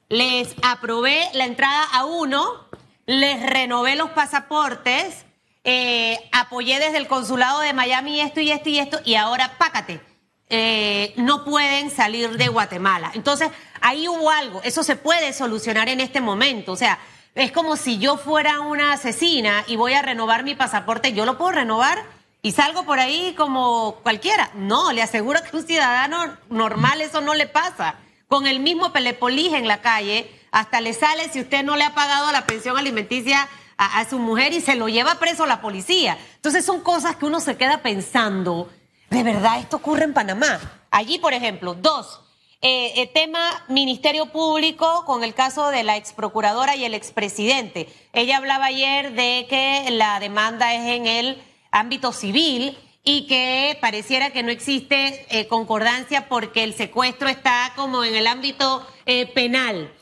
les 0.08 0.54
aprobé 0.62 1.28
la 1.32 1.46
entrada 1.46 1.84
a 1.92 2.04
uno, 2.04 2.68
les 3.06 3.44
renové 3.44 3.96
los 3.96 4.10
pasaportes, 4.10 5.24
eh, 5.64 6.18
apoyé 6.32 6.78
desde 6.78 6.98
el 6.98 7.08
consulado 7.08 7.60
de 7.60 7.72
Miami 7.72 8.20
esto 8.20 8.40
y 8.40 8.50
esto 8.50 8.68
y 8.68 8.78
esto, 8.78 9.00
y 9.04 9.16
ahora 9.16 9.56
pácate. 9.58 10.00
Eh, 10.48 11.12
no 11.16 11.44
pueden 11.44 11.90
salir 11.90 12.36
de 12.36 12.46
Guatemala. 12.46 13.10
Entonces, 13.14 13.50
ahí 13.80 14.06
hubo 14.06 14.30
algo. 14.30 14.62
Eso 14.62 14.84
se 14.84 14.94
puede 14.94 15.32
solucionar 15.32 15.88
en 15.88 16.00
este 16.00 16.20
momento. 16.20 16.70
O 16.70 16.76
sea, 16.76 17.00
es 17.34 17.50
como 17.50 17.76
si 17.76 17.98
yo 17.98 18.16
fuera 18.16 18.60
una 18.60 18.92
asesina 18.92 19.64
y 19.66 19.74
voy 19.74 19.94
a 19.94 20.02
renovar 20.02 20.44
mi 20.44 20.54
pasaporte. 20.54 21.12
Yo 21.12 21.26
lo 21.26 21.36
puedo 21.36 21.50
renovar 21.50 22.04
y 22.46 22.52
salgo 22.52 22.84
por 22.84 23.00
ahí 23.00 23.34
como 23.36 23.96
cualquiera. 24.04 24.52
No, 24.54 24.92
le 24.92 25.02
aseguro 25.02 25.40
que 25.42 25.56
un 25.56 25.66
ciudadano 25.66 26.36
normal 26.48 27.00
eso 27.00 27.20
no 27.20 27.34
le 27.34 27.48
pasa. 27.48 27.96
Con 28.28 28.46
el 28.46 28.60
mismo 28.60 28.92
pelepolige 28.92 29.56
en 29.56 29.66
la 29.66 29.80
calle, 29.80 30.30
hasta 30.52 30.80
le 30.80 30.94
sale 30.94 31.28
si 31.28 31.40
usted 31.40 31.64
no 31.64 31.74
le 31.74 31.82
ha 31.82 31.92
pagado 31.96 32.30
la 32.30 32.46
pensión 32.46 32.78
alimenticia 32.78 33.48
a, 33.76 34.08
su 34.08 34.20
mujer 34.20 34.52
y 34.52 34.60
se 34.60 34.76
lo 34.76 34.88
lleva 34.88 35.16
preso 35.16 35.44
la 35.44 35.60
policía. 35.60 36.18
Entonces 36.36 36.64
son 36.64 36.82
cosas 36.82 37.16
que 37.16 37.26
uno 37.26 37.40
se 37.40 37.56
queda 37.56 37.82
pensando, 37.82 38.70
¿de 39.10 39.24
verdad 39.24 39.58
esto 39.58 39.78
ocurre 39.78 40.04
en 40.04 40.14
Panamá? 40.14 40.60
Allí, 40.92 41.18
por 41.18 41.34
ejemplo, 41.34 41.74
dos, 41.74 42.20
eh, 42.62 42.92
el 43.02 43.08
tema 43.08 43.64
Ministerio 43.66 44.26
Público 44.26 45.02
con 45.04 45.24
el 45.24 45.34
caso 45.34 45.70
de 45.70 45.82
la 45.82 45.96
ex 45.96 46.12
procuradora 46.12 46.76
y 46.76 46.84
el 46.84 46.94
expresidente. 46.94 47.88
Ella 48.12 48.36
hablaba 48.36 48.66
ayer 48.66 49.14
de 49.14 49.48
que 49.50 49.90
la 49.90 50.20
demanda 50.20 50.74
es 50.74 50.82
en 50.94 51.06
el 51.06 51.42
ámbito 51.76 52.12
civil 52.12 52.76
y 53.04 53.26
que 53.26 53.78
pareciera 53.80 54.30
que 54.30 54.42
no 54.42 54.50
existe 54.50 55.26
eh, 55.30 55.46
concordancia 55.46 56.28
porque 56.28 56.64
el 56.64 56.74
secuestro 56.74 57.28
está 57.28 57.72
como 57.76 58.02
en 58.04 58.16
el 58.16 58.26
ámbito 58.26 58.86
eh, 59.06 59.26
penal. 59.26 59.92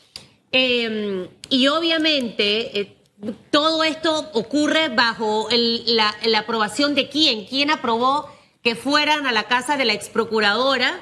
Em, 0.52 1.28
y 1.50 1.68
obviamente 1.68 2.94
todo 3.50 3.84
esto 3.84 4.30
ocurre 4.34 4.88
bajo 4.88 5.48
la, 5.50 6.38
aprobación 6.38 6.94
de 6.94 7.08
quién, 7.08 7.46
quién 7.46 7.70
aprobó 7.70 8.28
que 8.62 8.74
fueran 8.74 9.26
a 9.26 9.32
la 9.32 9.44
casa 9.44 9.76
de 9.76 9.84
la 9.84 9.92
ex 9.92 10.08
procuradora 10.08 11.00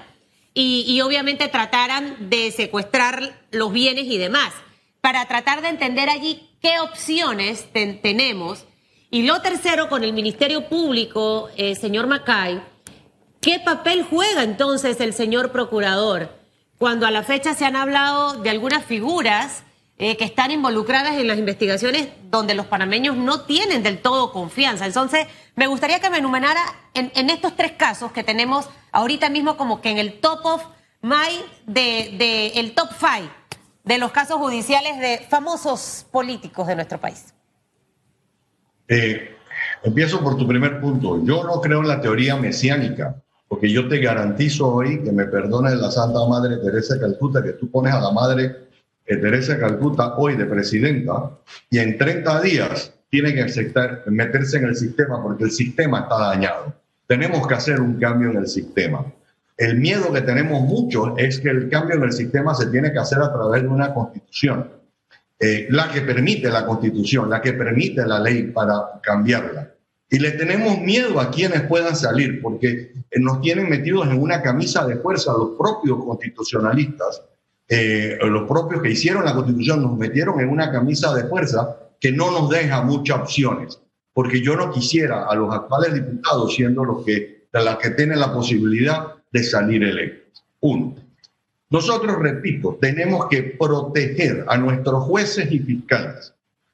y, 0.55 1.01
obviamente 1.01 1.49
trataran 1.49 2.29
de 2.29 2.51
secuestrar 2.51 3.41
los 3.53 3.73
bienes 3.73 4.05
y 4.05 4.19
demás, 4.19 4.53
para 5.01 5.27
tratar 5.27 5.63
de 5.63 5.69
entender 5.69 6.11
allí 6.11 6.47
qué 6.61 6.79
opciones 6.81 7.73
tenemos. 7.73 8.67
Y 9.15 9.25
lo 9.25 9.43
tercero, 9.43 9.91
con 9.91 10.05
el 10.05 10.15
Ministerio 10.15 10.71
Público, 10.71 11.51
eh, 11.59 11.75
señor 11.75 12.07
Macay, 12.07 12.63
¿qué 13.43 13.61
papel 13.61 14.07
juega 14.09 14.43
entonces 14.43 14.99
el 15.03 15.13
señor 15.13 15.53
procurador? 15.53 16.31
Cuando 16.79 17.07
a 17.07 17.11
la 17.11 17.23
fecha 17.23 17.53
se 17.53 17.67
han 17.67 17.77
hablado 17.77 18.41
de 18.41 18.49
algunas 18.49 18.87
figuras 18.87 19.65
eh, 19.99 20.17
que 20.17 20.25
están 20.25 20.51
involucradas 20.51 21.19
en 21.19 21.27
las 21.27 21.37
investigaciones 21.37 22.09
donde 22.31 22.55
los 22.55 22.65
panameños 22.65 23.15
no 23.15 23.43
tienen 23.43 23.83
del 23.83 24.01
todo 24.01 24.33
confianza. 24.33 24.87
Entonces, 24.87 25.27
me 25.57 25.67
gustaría 25.67 26.01
que 26.01 26.09
me 26.09 26.17
enumerara 26.17 26.63
en, 26.95 27.29
estos 27.29 27.55
tres 27.55 27.73
casos 27.73 28.13
que 28.13 28.25
tenemos 28.25 28.71
ahorita 28.93 29.29
mismo 29.29 29.59
como 29.59 29.83
que 29.83 29.91
en 29.91 29.99
el 29.99 30.21
top 30.21 30.41
of 30.47 30.65
my, 31.03 31.45
de, 31.67 32.53
el 32.55 32.73
top 32.73 32.89
five 32.99 33.29
de 33.85 33.99
los 33.99 34.11
casos 34.11 34.39
judiciales 34.39 34.99
de 35.01 35.19
famosos 35.29 36.07
políticos 36.11 36.67
de 36.67 36.77
nuestro 36.77 36.99
país. 36.99 37.35
Eh, 38.89 39.37
empiezo 39.83 40.21
por 40.21 40.37
tu 40.37 40.47
primer 40.47 40.81
punto. 40.81 41.25
Yo 41.25 41.45
no 41.45 41.61
creo 41.61 41.81
en 41.81 41.89
la 41.89 42.01
teoría 42.01 42.37
mesiánica, 42.37 43.17
porque 43.49 43.71
yo 43.71 43.89
te 43.89 43.99
garantizo 43.99 44.69
hoy 44.69 45.03
que 45.03 45.13
me 45.13 45.27
perdone 45.27 45.75
la 45.77 45.91
Santa 45.91 46.27
Madre 46.27 46.57
Teresa 46.59 46.95
de 46.95 47.01
Calcuta 47.01 47.43
que 47.43 47.53
tú 47.53 47.71
pones 47.71 47.93
a 47.93 48.01
la 48.01 48.11
Madre 48.11 48.63
Teresa 49.05 49.59
Calcuta 49.59 50.17
hoy 50.17 50.37
de 50.37 50.47
presidenta 50.47 51.31
y 51.71 51.79
en 51.79 51.99
30 51.99 52.41
días 52.41 52.95
tiene 53.11 53.35
que 53.35 53.43
aceptar, 53.43 54.05
meterse 54.07 54.59
en 54.59 54.65
el 54.65 54.77
sistema 54.77 55.23
porque 55.23 55.45
el 55.45 55.51
sistema 55.51 56.01
está 56.01 56.19
dañado. 56.19 56.75
Tenemos 57.07 57.47
que 57.47 57.55
hacer 57.55 57.81
un 57.81 57.99
cambio 57.99 58.31
en 58.31 58.39
el 58.39 58.49
sistema. 58.49 59.05
El 59.57 59.79
miedo 59.79 60.13
que 60.13 60.23
tenemos 60.23 60.63
mucho 60.63 61.17
es 61.19 61.39
que 61.41 61.51
el 61.51 61.69
cambio 61.69 61.97
en 61.97 62.05
el 62.05 62.13
sistema 62.13 62.55
se 62.55 62.67
tiene 62.67 62.91
que 62.91 62.99
hacer 62.99 63.19
a 63.21 63.33
través 63.33 63.63
de 63.63 63.69
una 63.69 63.93
constitución, 63.93 64.69
eh, 65.43 65.67
la 65.71 65.91
que 65.91 66.01
permite 66.01 66.49
la 66.49 66.65
constitución, 66.65 67.29
la 67.29 67.43
que 67.43 67.53
permite 67.53 68.07
la 68.07 68.19
ley 68.19 68.45
para 68.45 69.01
cambiarla. 69.03 69.75
Y 70.09 70.19
le 70.19 70.31
tenemos 70.33 70.79
miedo 70.79 71.21
a 71.21 71.31
quienes 71.31 71.63
puedan 71.63 71.97
salir 71.97 72.41
porque 72.41 72.93
nos 73.17 73.41
tienen 73.41 73.69
metidos 73.69 74.07
en 74.07 74.21
una 74.21 74.41
camisa 74.41 74.87
de 74.87 74.97
fuerza 74.97 75.33
los 75.33 75.51
propios 75.59 76.05
constitucionalistas 76.05 77.23
eh, 77.75 78.19
los 78.25 78.47
propios 78.47 78.83
que 78.83 78.91
hicieron 78.91 79.25
la 79.25 79.33
constitución 79.33 79.81
nos 79.81 79.97
metieron 79.97 80.39
en 80.41 80.51
una 80.51 80.71
camisa 80.71 81.15
de 81.15 81.25
fuerza 81.25 81.79
que 81.99 82.13
no 82.13 82.31
nos 82.31 82.51
deja 82.51 82.83
muchas 82.83 83.21
opciones, 83.21 83.81
porque 84.13 84.43
yo 84.43 84.57
no 84.57 84.71
quisiera 84.71 85.25
a 85.25 85.35
los 85.35 85.55
actuales 85.55 85.95
diputados 85.95 86.55
siendo 86.55 86.85
los 86.85 87.03
que, 87.03 87.47
las 87.51 87.79
que 87.79 87.89
tienen 87.91 88.21
la 88.21 88.31
posibilidad 88.31 89.15
de 89.33 89.43
salir 89.43 89.85
electos. 89.85 90.45
Uno, 90.61 90.97
nosotros, 91.73 92.17
repito, 92.21 92.79
tenemos 92.81 93.27
que 93.29 93.57
proteger 93.59 94.45
a 94.47 94.57
nuestros 94.57 95.03
jueces 95.05 95.51
y 95.51 95.59
fiscales. 95.59 96.33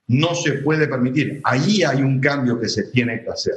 No 0.08 0.34
se 0.34 0.54
puede 0.54 0.86
permitir. 0.86 1.40
Allí 1.44 1.84
hay 1.84 2.02
un 2.02 2.20
cambio 2.20 2.60
que 2.60 2.68
se 2.68 2.84
tiene 2.84 3.22
que 3.22 3.30
hacer. 3.30 3.54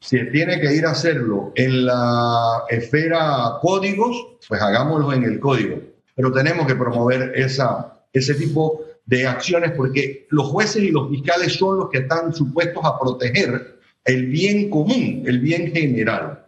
Si 0.00 0.18
tiene 0.30 0.60
que 0.60 0.74
ir 0.74 0.86
a 0.86 0.92
hacerlo 0.92 1.52
en 1.54 1.84
la 1.84 2.62
esfera 2.70 3.58
códigos, 3.60 4.38
pues 4.48 4.62
hagámoslo 4.62 5.12
en 5.12 5.24
el 5.24 5.40
código 5.40 5.80
pero 6.18 6.32
tenemos 6.32 6.66
que 6.66 6.74
promover 6.74 7.32
ese 7.36 8.34
tipo 8.34 8.84
de 9.06 9.24
acciones 9.24 9.70
porque 9.70 10.26
los 10.30 10.48
jueces 10.48 10.82
y 10.82 10.90
los 10.90 11.08
fiscales 11.10 11.52
son 11.52 11.78
los 11.78 11.90
que 11.90 11.98
están 11.98 12.34
supuestos 12.34 12.84
a 12.84 12.98
proteger 12.98 13.78
el 14.04 14.26
bien 14.26 14.68
común, 14.68 15.22
el 15.26 15.38
bien 15.38 15.72
general. 15.72 16.44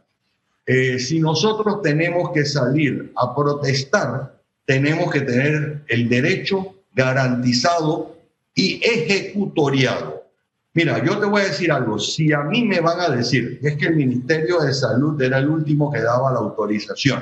Eh, 0.66 0.98
si 0.98 1.20
nosotros 1.20 1.82
tenemos 1.82 2.30
que 2.32 2.44
salir 2.44 3.12
a 3.16 3.34
protestar, 3.34 4.40
tenemos 4.64 5.10
que 5.10 5.22
tener 5.22 5.82
el 5.88 6.08
derecho 6.08 6.74
garantizado 6.94 8.16
y 8.54 8.80
ejecutoriado. 8.84 10.24
Mira, 10.72 11.04
yo 11.04 11.18
te 11.18 11.26
voy 11.26 11.42
a 11.42 11.46
decir 11.46 11.72
algo, 11.72 11.98
si 11.98 12.32
a 12.32 12.42
mí 12.42 12.64
me 12.64 12.80
van 12.80 13.00
a 13.00 13.08
decir 13.08 13.58
que 13.60 13.68
es 13.68 13.76
que 13.76 13.86
el 13.86 13.96
Ministerio 13.96 14.60
de 14.60 14.72
Salud 14.72 15.20
era 15.20 15.38
el 15.38 15.48
último 15.48 15.90
que 15.90 16.00
daba 16.00 16.30
la 16.30 16.38
autorización, 16.38 17.20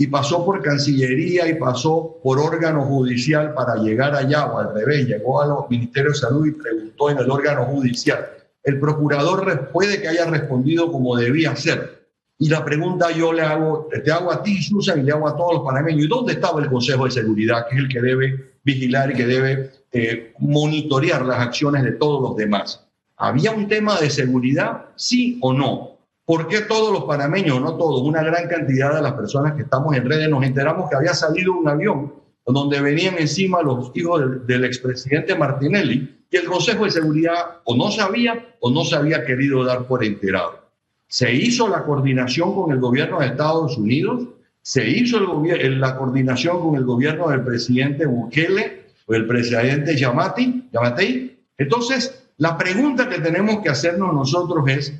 y 0.00 0.06
pasó 0.06 0.44
por 0.44 0.62
Cancillería 0.62 1.48
y 1.48 1.54
pasó 1.54 2.18
por 2.22 2.38
órgano 2.38 2.84
judicial 2.84 3.52
para 3.54 3.76
llegar 3.76 4.14
allá, 4.14 4.46
o 4.46 4.58
al 4.58 4.72
revés, 4.72 5.06
llegó 5.06 5.42
al 5.42 5.68
Ministerio 5.68 6.10
de 6.12 6.18
Salud 6.18 6.46
y 6.46 6.52
preguntó 6.52 7.10
en 7.10 7.18
el 7.18 7.30
órgano 7.30 7.64
judicial. 7.64 8.28
El 8.62 8.78
procurador 8.78 9.70
puede 9.72 10.00
que 10.00 10.08
haya 10.08 10.26
respondido 10.26 10.92
como 10.92 11.16
debía 11.16 11.56
ser. 11.56 11.97
Y 12.38 12.48
la 12.48 12.64
pregunta 12.64 13.10
yo 13.10 13.32
le 13.32 13.42
hago, 13.42 13.88
te 14.04 14.12
hago 14.12 14.32
a 14.32 14.42
ti, 14.42 14.62
Susan, 14.62 15.00
y 15.00 15.02
le 15.02 15.12
hago 15.12 15.26
a 15.28 15.36
todos 15.36 15.54
los 15.54 15.64
panameños, 15.64 16.04
¿y 16.04 16.08
dónde 16.08 16.34
estaba 16.34 16.62
el 16.62 16.70
Consejo 16.70 17.04
de 17.04 17.10
Seguridad, 17.10 17.66
que 17.68 17.76
es 17.76 17.82
el 17.82 17.88
que 17.88 18.00
debe 18.00 18.54
vigilar 18.62 19.10
y 19.10 19.14
que 19.14 19.26
debe 19.26 19.70
eh, 19.90 20.32
monitorear 20.38 21.24
las 21.24 21.40
acciones 21.40 21.82
de 21.82 21.92
todos 21.92 22.22
los 22.22 22.36
demás? 22.36 22.86
¿Había 23.16 23.50
un 23.50 23.66
tema 23.66 23.98
de 23.98 24.08
seguridad, 24.08 24.86
sí 24.94 25.38
o 25.40 25.52
no? 25.52 25.98
¿Por 26.24 26.46
qué 26.46 26.60
todos 26.60 26.92
los 26.92 27.04
panameños, 27.04 27.60
no 27.60 27.76
todos, 27.76 28.02
una 28.02 28.22
gran 28.22 28.46
cantidad 28.48 28.94
de 28.94 29.02
las 29.02 29.14
personas 29.14 29.54
que 29.54 29.62
estamos 29.62 29.96
en 29.96 30.08
redes 30.08 30.28
nos 30.28 30.44
enteramos 30.44 30.88
que 30.88 30.94
había 30.94 31.14
salido 31.14 31.54
un 31.54 31.68
avión 31.68 32.12
donde 32.46 32.80
venían 32.80 33.16
encima 33.18 33.62
los 33.62 33.90
hijos 33.94 34.46
del, 34.46 34.64
expresidente 34.64 35.34
Martinelli 35.34 36.24
y 36.30 36.36
el 36.36 36.44
Consejo 36.44 36.84
de 36.84 36.90
Seguridad 36.90 37.60
o 37.64 37.74
no 37.74 37.90
sabía 37.90 38.54
o 38.60 38.70
no 38.70 38.84
se 38.84 38.94
había 38.94 39.24
querido 39.24 39.64
dar 39.64 39.86
por 39.86 40.04
enterado? 40.04 40.67
Se 41.08 41.32
hizo 41.34 41.68
la 41.68 41.84
coordinación 41.84 42.54
con 42.54 42.70
el 42.70 42.78
gobierno 42.78 43.20
de 43.20 43.26
Estados 43.26 43.76
Unidos, 43.76 44.28
se 44.62 44.86
hizo 44.86 45.18
la 45.18 45.96
coordinación 45.96 46.60
con 46.60 46.76
el 46.76 46.84
gobierno 46.84 47.28
del 47.28 47.42
presidente 47.42 48.04
Bukele 48.04 48.88
o 49.06 49.14
el 49.14 49.26
presidente 49.26 49.96
Yamati, 49.96 50.68
Yamatei. 50.70 51.38
Entonces, 51.56 52.24
la 52.36 52.58
pregunta 52.58 53.08
que 53.08 53.20
tenemos 53.20 53.62
que 53.62 53.70
hacernos 53.70 54.12
nosotros 54.12 54.68
es, 54.68 54.92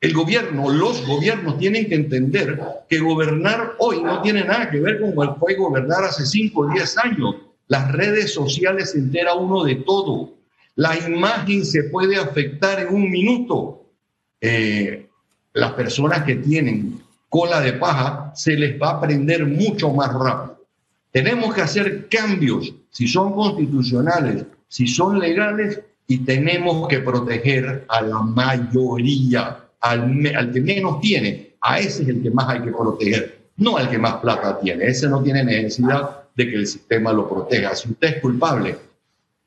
el 0.00 0.14
gobierno, 0.14 0.70
los 0.70 1.06
gobiernos 1.06 1.58
tienen 1.58 1.88
que 1.88 1.94
entender 1.94 2.60
que 2.88 2.98
gobernar 2.98 3.74
hoy 3.78 4.02
no 4.02 4.20
tiene 4.22 4.44
nada 4.44 4.70
que 4.70 4.80
ver 4.80 5.00
con 5.00 5.10
el 5.10 5.34
fue 5.36 5.54
gobernar 5.54 6.04
hace 6.04 6.24
5 6.24 6.60
o 6.60 6.68
10 6.72 6.98
años. 6.98 7.36
Las 7.68 7.90
redes 7.92 8.32
sociales 8.32 8.92
se 8.92 8.98
entera 8.98 9.34
uno 9.34 9.64
de 9.64 9.76
todo. 9.76 10.30
La 10.74 10.98
imagen 10.98 11.64
se 11.64 11.84
puede 11.84 12.16
afectar 12.16 12.80
en 12.80 12.94
un 12.94 13.10
minuto. 13.10 13.84
Eh, 14.40 15.08
las 15.54 15.72
personas 15.72 16.24
que 16.24 16.36
tienen 16.36 17.02
cola 17.28 17.60
de 17.60 17.74
paja 17.74 18.32
se 18.34 18.56
les 18.56 18.80
va 18.80 18.90
a 18.90 18.96
aprender 18.98 19.46
mucho 19.46 19.90
más 19.90 20.12
rápido. 20.12 20.60
Tenemos 21.10 21.54
que 21.54 21.60
hacer 21.60 22.08
cambios, 22.08 22.74
si 22.90 23.06
son 23.06 23.32
constitucionales, 23.34 24.44
si 24.68 24.86
son 24.86 25.18
legales, 25.18 25.80
y 26.06 26.18
tenemos 26.18 26.88
que 26.88 27.00
proteger 27.00 27.84
a 27.88 28.02
la 28.02 28.20
mayoría 28.20 29.64
al, 29.80 30.52
que 30.52 30.60
menos 30.60 31.00
tiene, 31.00 31.54
a 31.60 31.78
ese 31.78 32.02
es 32.02 32.08
el 32.08 32.22
que 32.22 32.30
más 32.30 32.48
hay 32.48 32.62
que 32.62 32.70
proteger, 32.70 33.46
no 33.56 33.76
al 33.76 33.88
que 33.88 33.98
más 33.98 34.16
plata 34.16 34.58
tiene. 34.60 34.86
Ese 34.86 35.08
no 35.08 35.22
tiene 35.22 35.44
necesidad 35.44 36.24
de 36.34 36.50
que 36.50 36.56
el 36.56 36.66
sistema 36.66 37.12
lo 37.12 37.28
proteja. 37.28 37.74
Si 37.74 37.90
usted 37.90 38.16
es 38.16 38.20
culpable, 38.20 38.76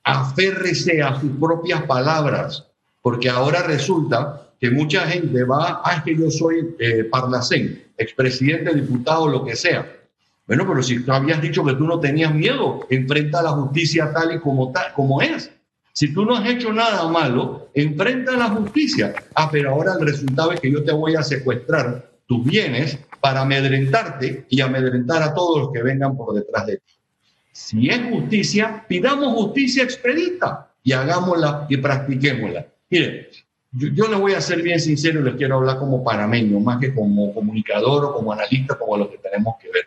aférrese 0.03 1.01
a 1.01 1.19
sus 1.19 1.31
propias 1.39 1.83
palabras, 1.83 2.65
porque 3.01 3.29
ahora 3.29 3.63
resulta 3.63 4.44
que 4.59 4.71
mucha 4.71 5.07
gente 5.07 5.43
va, 5.43 5.81
ah, 5.83 5.95
es 5.97 6.03
que 6.03 6.15
yo 6.15 6.31
soy 6.31 6.75
eh, 6.79 7.03
Parlacén, 7.05 7.83
expresidente, 7.97 8.73
diputado, 8.73 9.27
lo 9.27 9.45
que 9.45 9.55
sea. 9.55 9.91
Bueno, 10.47 10.65
pero 10.67 10.83
si 10.83 11.03
tú 11.03 11.11
habías 11.11 11.41
dicho 11.41 11.63
que 11.63 11.73
tú 11.73 11.85
no 11.85 11.99
tenías 11.99 12.33
miedo, 12.33 12.85
enfrenta 12.89 13.39
a 13.39 13.43
la 13.43 13.49
justicia 13.51 14.11
tal 14.13 14.35
y 14.35 14.39
como, 14.39 14.71
tal, 14.71 14.93
como 14.93 15.21
es. 15.21 15.51
Si 15.91 16.13
tú 16.13 16.25
no 16.25 16.35
has 16.35 16.47
hecho 16.47 16.73
nada 16.73 17.07
malo, 17.07 17.69
enfrenta 17.73 18.33
a 18.33 18.37
la 18.37 18.49
justicia. 18.49 19.15
Ah, 19.33 19.49
pero 19.51 19.71
ahora 19.71 19.93
el 19.99 20.05
resultado 20.05 20.51
es 20.51 20.59
que 20.59 20.71
yo 20.71 20.83
te 20.83 20.91
voy 20.91 21.15
a 21.15 21.23
secuestrar 21.23 22.11
tus 22.27 22.43
bienes 22.45 22.99
para 23.21 23.41
amedrentarte 23.41 24.45
y 24.49 24.61
amedrentar 24.61 25.23
a 25.23 25.33
todos 25.33 25.59
los 25.61 25.71
que 25.71 25.81
vengan 25.81 26.17
por 26.17 26.35
detrás 26.35 26.65
de 26.67 26.77
ti. 26.77 26.93
Si 27.51 27.89
es 27.89 28.01
justicia, 28.09 28.85
pidamos 28.87 29.33
justicia 29.33 29.83
expedita 29.83 30.71
y 30.83 30.91
hagámosla 30.91 31.65
y 31.69 31.77
practiquémosla. 31.77 32.67
Mire, 32.89 33.29
yo, 33.77 33.89
yo 33.89 34.07
le 34.07 34.15
voy 34.15 34.33
a 34.33 34.41
ser 34.41 34.61
bien 34.61 34.79
sincero 34.79 35.19
y 35.19 35.23
les 35.23 35.35
quiero 35.35 35.57
hablar 35.57 35.77
como 35.77 36.03
panameño, 36.03 36.59
más 36.59 36.79
que 36.79 36.93
como 36.93 37.33
comunicador 37.33 38.05
o 38.05 38.13
como 38.13 38.31
analista, 38.31 38.77
como 38.77 38.97
lo 38.97 39.09
que 39.09 39.17
tenemos 39.17 39.55
que 39.61 39.69
ver. 39.69 39.85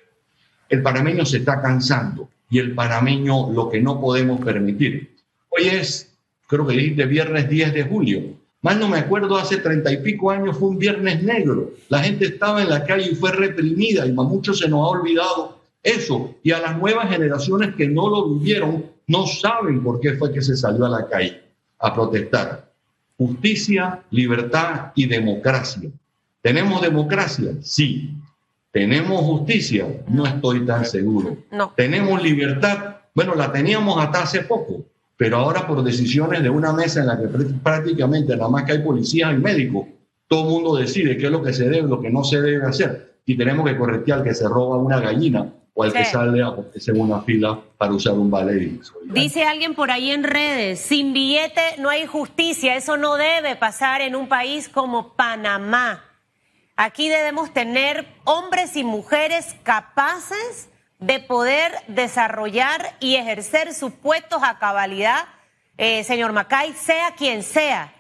El 0.69 0.83
panameño 0.83 1.25
se 1.25 1.39
está 1.39 1.61
cansando 1.63 2.29
y 2.51 2.59
el 2.59 2.75
panameño 2.75 3.51
lo 3.51 3.69
que 3.71 3.81
no 3.81 4.01
podemos 4.01 4.45
permitir. 4.45 5.17
Hoy 5.49 5.69
es, 5.69 6.15
creo 6.47 6.67
que 6.67 6.77
dijiste, 6.77 7.07
viernes 7.07 7.49
10 7.49 7.73
de 7.73 7.83
julio. 7.85 8.23
Mal 8.61 8.79
no 8.79 8.89
me 8.89 8.99
acuerdo, 8.99 9.37
hace 9.37 9.59
treinta 9.59 9.91
y 9.93 9.99
pico 9.99 10.31
años 10.31 10.59
fue 10.59 10.69
un 10.69 10.79
viernes 10.79 11.23
negro. 11.23 11.71
La 11.89 12.01
gente 12.01 12.27
estaba 12.27 12.61
en 12.61 12.69
la 12.69 12.85
calle 12.85 13.11
y 13.13 13.15
fue 13.15 13.33
reprimida 13.33 14.05
y 14.05 14.11
a 14.11 14.15
muchos 14.15 14.59
se 14.59 14.69
nos 14.69 14.81
ha 14.81 14.99
olvidado 14.99 15.59
eso. 15.83 16.35
Y 16.43 16.51
a 16.51 16.59
las 16.59 16.77
nuevas 16.77 17.09
generaciones 17.09 17.75
que 17.77 17.89
no 17.89 18.09
lo 18.09 18.35
vivieron 18.35 18.85
no 19.07 19.27
saben 19.27 19.83
por 19.83 20.01
qué 20.01 20.15
fue 20.15 20.33
que 20.33 20.43
se 20.43 20.57
salió 20.57 20.85
a 20.87 20.91
la 20.91 21.09
calle 21.09 21.41
a 21.79 21.95
protestar. 21.95 22.68
Justicia, 23.19 24.05
libertad 24.11 24.93
y 24.95 25.07
democracia. 25.07 25.91
¿Tenemos 26.41 26.81
democracia? 26.81 27.51
Sí. 27.63 28.15
¿Tenemos 28.71 29.23
justicia? 29.23 29.87
No 30.07 30.25
estoy 30.25 30.65
tan 30.65 30.85
seguro. 30.85 31.37
No. 31.51 31.73
¿Tenemos 31.77 32.23
libertad? 32.23 32.97
Bueno, 33.13 33.35
la 33.35 33.51
teníamos 33.51 34.01
hasta 34.01 34.23
hace 34.23 34.43
poco, 34.43 34.85
pero 35.17 35.39
ahora 35.39 35.67
por 35.67 35.83
decisiones 35.83 36.45
de 36.45 36.51
una 36.51 36.73
mesa 36.73 37.01
en 37.01 37.09
la 37.09 37.21
que 37.21 37.27
prácticamente 37.27 38.37
nada 38.37 38.49
más 38.49 38.63
que 38.63 38.73
hay 38.73 38.79
policías 38.79 39.35
y 39.35 39.39
médicos, 39.39 39.87
todo 40.29 40.45
el 40.45 40.51
mundo 40.51 40.77
decide 40.77 41.17
qué 41.17 41.27
es 41.27 41.33
lo 41.33 41.43
que 41.43 41.53
se 41.53 41.69
debe, 41.69 41.89
lo 41.89 42.01
que 42.01 42.11
no 42.11 42.23
se 42.23 42.41
debe 42.41 42.65
hacer. 42.65 43.17
Y 43.27 43.37
tenemos 43.37 43.69
que 43.69 43.77
corretear 43.77 44.21
al 44.21 44.25
que 44.25 44.35
se 44.35 44.47
roba 44.49 44.77
una 44.77 45.01
gallina 45.01 45.53
o 45.79 45.85
al 45.85 45.93
que 45.93 46.05
sale 46.05 46.43
a 46.43 46.53
ponerse 46.53 46.91
en 46.91 47.01
una 47.01 47.23
fila 47.23 47.61
para 47.77 47.93
usar 47.93 48.15
un 48.15 48.29
ballet. 48.29 48.81
Dice 49.05 49.45
alguien 49.45 49.77
por 49.77 49.93
ahí 49.93 50.11
en 50.11 50.25
redes, 50.25 50.81
sin 50.81 51.13
billete 51.13 51.77
no 51.79 51.89
hay 51.89 52.05
justicia, 52.05 52.75
eso 52.75 52.97
no 52.97 53.15
debe 53.15 53.55
pasar 53.55 54.01
en 54.01 54.17
un 54.17 54.29
país 54.29 54.69
como 54.69 55.15
Panamá. 55.15 56.05
Aquí 56.75 57.09
debemos 57.09 57.53
tener 57.53 58.09
hombres 58.25 58.75
y 58.75 58.83
mujeres 58.83 59.55
capaces 59.63 60.69
de 60.99 61.21
poder 61.21 61.71
desarrollar 61.87 62.97
y 62.99 63.15
ejercer 63.15 63.73
sus 63.73 63.93
puestos 63.93 64.43
a 64.43 64.59
cabalidad, 64.59 65.27
eh, 65.77 66.03
señor 66.03 66.33
Macay, 66.33 66.73
sea 66.73 67.15
quien 67.17 67.45
sea. 67.45 67.95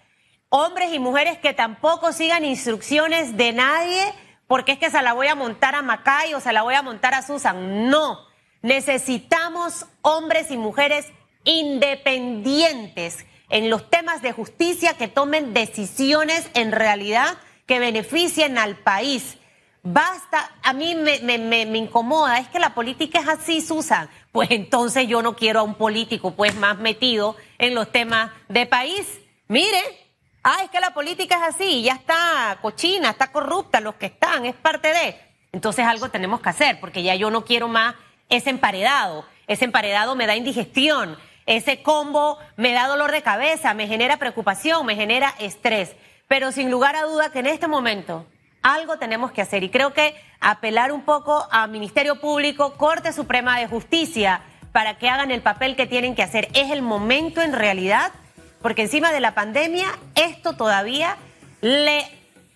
Hombres 0.48 0.92
y 0.92 0.98
mujeres 0.98 1.38
que 1.38 1.54
tampoco 1.54 2.12
sigan 2.12 2.44
instrucciones 2.44 3.36
de 3.36 3.52
nadie 3.52 4.02
porque 4.48 4.72
es 4.72 4.78
que 4.78 4.90
se 4.90 5.02
la 5.02 5.12
voy 5.12 5.28
a 5.28 5.36
montar 5.36 5.76
a 5.76 5.82
Macay 5.82 6.34
o 6.34 6.40
se 6.40 6.52
la 6.52 6.62
voy 6.62 6.74
a 6.74 6.82
montar 6.82 7.14
a 7.14 7.22
Susan. 7.22 7.88
No, 7.88 8.26
necesitamos 8.62 9.86
hombres 10.02 10.50
y 10.50 10.56
mujeres 10.56 11.06
independientes 11.44 13.24
en 13.50 13.70
los 13.70 13.88
temas 13.88 14.22
de 14.22 14.32
justicia 14.32 14.94
que 14.94 15.06
tomen 15.06 15.54
decisiones 15.54 16.50
en 16.54 16.72
realidad 16.72 17.38
que 17.66 17.78
beneficien 17.78 18.58
al 18.58 18.76
país. 18.76 19.36
Basta, 19.82 20.50
a 20.62 20.72
mí 20.72 20.94
me, 20.94 21.38
me, 21.38 21.78
incomoda, 21.78 22.38
es 22.38 22.48
que 22.48 22.58
la 22.58 22.74
política 22.74 23.20
es 23.20 23.28
así, 23.28 23.60
Susan. 23.60 24.08
Pues 24.32 24.50
entonces 24.50 25.06
yo 25.06 25.22
no 25.22 25.36
quiero 25.36 25.60
a 25.60 25.62
un 25.62 25.74
político 25.74 26.32
pues 26.32 26.54
más 26.56 26.78
metido 26.78 27.36
en 27.58 27.74
los 27.74 27.92
temas 27.92 28.30
de 28.48 28.66
país. 28.66 29.20
Mire, 29.46 30.07
ah, 30.48 30.64
es 30.64 30.70
que 30.70 30.80
la 30.80 30.94
política 30.94 31.36
es 31.36 31.54
así, 31.54 31.82
ya 31.82 31.94
está 31.94 32.58
cochina, 32.62 33.10
está 33.10 33.30
corrupta, 33.30 33.80
los 33.80 33.96
que 33.96 34.06
están, 34.06 34.46
es 34.46 34.54
parte 34.54 34.88
de. 34.88 35.20
Entonces 35.52 35.84
algo 35.84 36.08
tenemos 36.10 36.40
que 36.40 36.48
hacer, 36.48 36.80
porque 36.80 37.02
ya 37.02 37.14
yo 37.14 37.30
no 37.30 37.44
quiero 37.44 37.68
más 37.68 37.94
ese 38.28 38.50
emparedado. 38.50 39.24
Ese 39.46 39.64
emparedado 39.64 40.14
me 40.14 40.26
da 40.26 40.36
indigestión, 40.36 41.16
ese 41.46 41.82
combo 41.82 42.38
me 42.56 42.72
da 42.72 42.86
dolor 42.86 43.12
de 43.12 43.22
cabeza, 43.22 43.72
me 43.72 43.86
genera 43.86 44.18
preocupación, 44.18 44.84
me 44.84 44.94
genera 44.94 45.34
estrés. 45.38 45.96
Pero 46.28 46.52
sin 46.52 46.70
lugar 46.70 46.96
a 46.96 47.04
duda 47.04 47.32
que 47.32 47.38
en 47.38 47.46
este 47.46 47.66
momento 47.66 48.26
algo 48.62 48.98
tenemos 48.98 49.32
que 49.32 49.40
hacer 49.40 49.62
y 49.62 49.70
creo 49.70 49.94
que 49.94 50.14
apelar 50.40 50.92
un 50.92 51.02
poco 51.02 51.48
a 51.50 51.66
Ministerio 51.66 52.20
Público, 52.20 52.74
Corte 52.76 53.12
Suprema 53.12 53.58
de 53.58 53.66
Justicia, 53.66 54.42
para 54.72 54.98
que 54.98 55.08
hagan 55.08 55.30
el 55.30 55.40
papel 55.40 55.76
que 55.76 55.86
tienen 55.86 56.14
que 56.14 56.22
hacer. 56.22 56.48
Es 56.54 56.70
el 56.70 56.82
momento 56.82 57.40
en 57.40 57.54
realidad, 57.54 58.12
porque 58.62 58.82
encima 58.82 59.12
de 59.12 59.20
la 59.20 59.34
pandemia 59.34 59.86
esto 60.14 60.54
todavía 60.54 61.16
le 61.60 62.04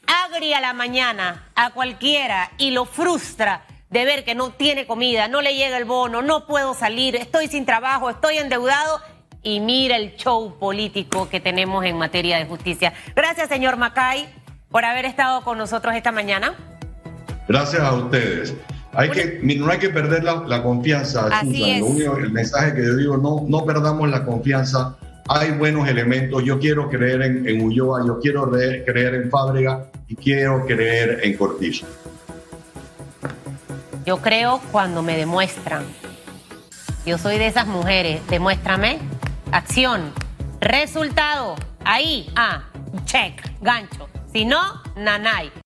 agria 0.07 0.61
la 0.61 0.73
mañana 0.73 1.49
a 1.55 1.71
cualquiera 1.71 2.51
y 2.59 2.71
lo 2.71 2.85
frustra 2.85 3.63
de 3.91 4.05
ver 4.05 4.25
que 4.25 4.35
no 4.35 4.51
tiene 4.51 4.87
comida, 4.87 5.29
no 5.29 5.43
le 5.43 5.55
llega 5.55 5.77
el 5.77 5.85
bono, 5.85 6.23
no 6.23 6.47
puedo 6.47 6.75
salir, 6.75 7.15
estoy 7.15 7.49
sin 7.49 7.67
trabajo, 7.67 8.09
estoy 8.09 8.39
endeudado 8.39 9.01
y 9.43 9.61
mira 9.61 9.97
el 9.97 10.17
show 10.17 10.57
político 10.59 11.29
que 11.29 11.41
tenemos 11.41 11.85
en 11.85 11.99
materia 11.99 12.39
de 12.39 12.47
justicia. 12.47 12.95
Gracias, 13.15 13.49
señor 13.49 13.77
Macay, 13.77 14.29
por 14.71 14.85
haber 14.85 15.05
estado 15.05 15.43
con 15.43 15.59
nosotros 15.59 15.95
esta 15.95 16.11
mañana. 16.11 16.55
Gracias 17.49 17.83
a 17.83 17.93
ustedes. 17.93 18.55
Hay 18.95 19.11
que, 19.11 19.41
no 19.43 19.71
hay 19.71 19.79
que 19.79 19.89
perder 19.89 20.23
la, 20.25 20.45
la 20.47 20.63
confianza, 20.63 21.27
Así 21.31 21.57
Susan. 21.57 21.71
es. 21.71 21.81
Lo 21.81 21.87
único, 21.87 22.17
el 22.19 22.31
mensaje 22.31 22.75
que 22.75 22.85
yo 22.85 22.97
digo, 22.97 23.17
no, 23.17 23.45
no 23.49 23.65
perdamos 23.65 24.09
la 24.11 24.25
confianza. 24.25 24.97
Hay 25.29 25.53
buenos 25.53 25.89
elementos. 25.89 26.43
Yo 26.45 26.59
quiero 26.59 26.89
creer 26.89 27.23
en, 27.23 27.63
Ulloa, 27.63 28.05
yo 28.07 28.19
quiero 28.21 28.47
re- 28.47 28.85
creer 28.85 29.15
en 29.15 29.31
Fábrega 29.31 29.87
y 30.09 30.17
quiero 30.17 30.67
creer 30.67 31.21
en 31.23 31.37
Cortizo. 31.37 31.87
Yo 34.05 34.19
creo 34.19 34.61
cuando 34.73 35.03
me 35.03 35.17
demuestran. 35.17 35.85
Yo 37.07 37.19
soy 37.19 37.39
de 37.39 37.47
esas 37.47 37.67
mujeres. 37.69 38.21
Demuéstrame. 38.29 38.99
Acción. 39.53 40.13
Resultado. 40.61 41.55
Ahí. 41.85 42.29
Ah. 42.35 42.65
Check. 43.05 43.41
Gancho. 43.61 44.09
Si 44.33 44.45
no, 44.45 44.83
nanay. 44.97 45.53